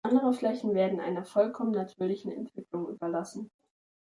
Andere 0.03 0.33
Flächen 0.33 0.73
werden 0.73 0.99
einer 0.99 1.23
vollkommen 1.23 1.73
natürlichen 1.73 2.31
Entwicklung 2.31 2.89
überlassen. 2.89 3.51